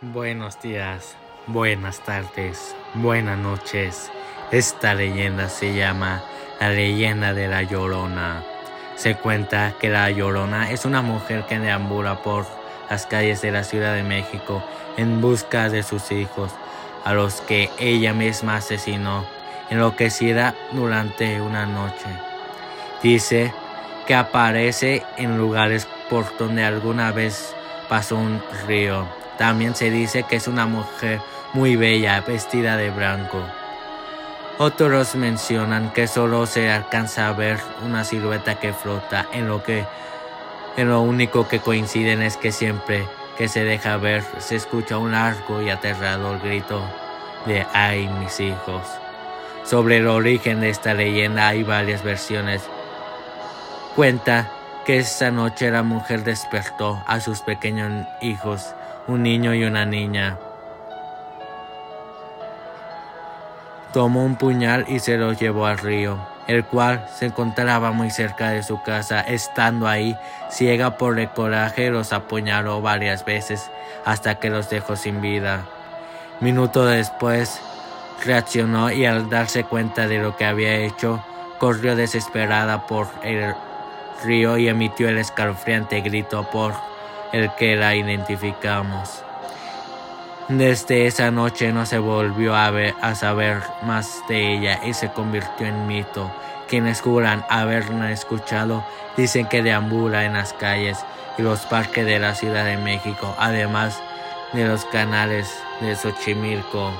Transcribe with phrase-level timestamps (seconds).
[0.00, 1.16] Buenos días,
[1.48, 4.12] buenas tardes, buenas noches.
[4.52, 6.22] Esta leyenda se llama
[6.60, 8.44] la leyenda de la Llorona.
[8.94, 12.46] Se cuenta que la Llorona es una mujer que deambula por
[12.88, 14.62] las calles de la Ciudad de México
[14.96, 16.52] en busca de sus hijos,
[17.04, 19.24] a los que ella misma asesinó,
[19.68, 22.06] enloquecida durante una noche.
[23.02, 23.52] Dice
[24.06, 27.52] que aparece en lugares por donde alguna vez
[27.88, 29.08] pasó un río
[29.38, 31.20] también se dice que es una mujer
[31.54, 33.40] muy bella, vestida de blanco.
[34.58, 39.86] Otros mencionan que solo se alcanza a ver una silueta que flota, en lo que
[40.76, 43.06] en lo único que coinciden es que siempre
[43.36, 46.82] que se deja ver se escucha un largo y aterrador grito
[47.46, 48.82] de ¡ay mis hijos!
[49.64, 52.62] Sobre el origen de esta leyenda hay varias versiones.
[53.94, 54.50] Cuenta
[54.84, 58.74] que esa noche la mujer despertó a sus pequeños hijos
[59.08, 60.38] un niño y una niña.
[63.92, 68.50] Tomó un puñal y se lo llevó al río, el cual se encontraba muy cerca
[68.50, 69.22] de su casa.
[69.22, 70.14] Estando ahí,
[70.50, 73.70] ciega por el coraje, los apuñaló varias veces
[74.04, 75.64] hasta que los dejó sin vida.
[76.40, 77.62] Minuto después,
[78.24, 81.24] reaccionó y al darse cuenta de lo que había hecho,
[81.58, 83.54] corrió desesperada por el
[84.22, 86.74] río y emitió el escalofriante grito por
[87.32, 89.22] el que la identificamos.
[90.48, 95.10] Desde esa noche no se volvió a, ver, a saber más de ella y se
[95.10, 96.30] convirtió en mito.
[96.68, 98.84] Quienes juran haberla escuchado
[99.16, 101.04] dicen que deambula en las calles
[101.36, 104.00] y los parques de la Ciudad de México, además
[104.52, 106.92] de los canales de Xochimilco.